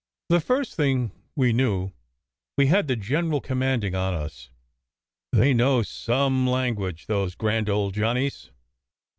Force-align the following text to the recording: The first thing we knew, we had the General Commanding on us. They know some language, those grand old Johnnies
The 0.29 0.39
first 0.41 0.73
thing 0.73 1.11
we 1.35 1.53
knew, 1.53 1.91
we 2.57 2.65
had 2.65 2.87
the 2.87 2.95
General 2.95 3.39
Commanding 3.39 3.93
on 3.93 4.15
us. 4.15 4.49
They 5.31 5.53
know 5.53 5.83
some 5.83 6.47
language, 6.47 7.05
those 7.05 7.35
grand 7.35 7.69
old 7.69 7.93
Johnnies 7.93 8.49